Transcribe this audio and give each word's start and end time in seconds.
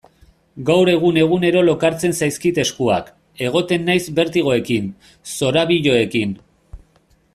Gaur 0.67 0.89
egun 0.93 1.17
egunero 1.23 1.61
lokartzen 1.67 2.15
zaizkit 2.21 2.59
eskuak, 2.63 3.11
egoten 3.49 3.85
naiz 3.91 4.01
bertigoekin, 4.21 4.89
zorabioekin... 5.37 6.35